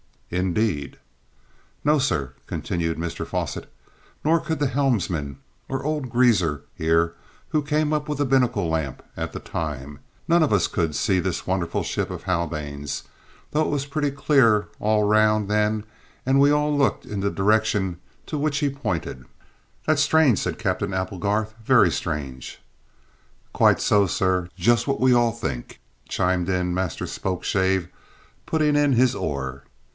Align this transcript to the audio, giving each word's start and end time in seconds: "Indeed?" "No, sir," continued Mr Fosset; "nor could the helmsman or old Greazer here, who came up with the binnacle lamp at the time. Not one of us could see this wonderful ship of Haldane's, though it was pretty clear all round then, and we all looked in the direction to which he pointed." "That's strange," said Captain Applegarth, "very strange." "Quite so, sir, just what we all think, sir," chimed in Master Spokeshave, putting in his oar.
"Indeed?" 0.31 0.97
"No, 1.83 1.99
sir," 1.99 2.33
continued 2.47 2.97
Mr 2.97 3.27
Fosset; 3.27 3.69
"nor 4.23 4.39
could 4.39 4.59
the 4.59 4.67
helmsman 4.67 5.37
or 5.67 5.83
old 5.83 6.09
Greazer 6.09 6.63
here, 6.73 7.15
who 7.49 7.61
came 7.61 7.91
up 7.93 8.07
with 8.07 8.17
the 8.17 8.25
binnacle 8.25 8.67
lamp 8.69 9.03
at 9.17 9.33
the 9.33 9.39
time. 9.41 9.99
Not 10.29 10.37
one 10.37 10.43
of 10.43 10.53
us 10.53 10.65
could 10.67 10.95
see 10.95 11.19
this 11.19 11.45
wonderful 11.45 11.83
ship 11.83 12.09
of 12.09 12.23
Haldane's, 12.23 13.03
though 13.51 13.61
it 13.61 13.69
was 13.69 13.85
pretty 13.85 14.09
clear 14.09 14.69
all 14.79 15.03
round 15.03 15.49
then, 15.49 15.83
and 16.25 16.39
we 16.39 16.49
all 16.49 16.75
looked 16.75 17.05
in 17.05 17.19
the 17.19 17.29
direction 17.29 17.99
to 18.25 18.37
which 18.37 18.59
he 18.59 18.69
pointed." 18.69 19.25
"That's 19.85 20.01
strange," 20.01 20.39
said 20.39 20.57
Captain 20.57 20.93
Applegarth, 20.93 21.53
"very 21.63 21.91
strange." 21.91 22.59
"Quite 23.53 23.81
so, 23.81 24.07
sir, 24.07 24.47
just 24.55 24.87
what 24.87 25.01
we 25.01 25.13
all 25.13 25.33
think, 25.33 25.81
sir," 26.05 26.09
chimed 26.09 26.49
in 26.49 26.73
Master 26.73 27.05
Spokeshave, 27.05 27.89
putting 28.47 28.75
in 28.77 28.93
his 28.93 29.13
oar. 29.13 29.65